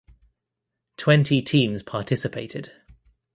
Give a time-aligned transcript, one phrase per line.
[0.97, 2.71] Twenty teams participated.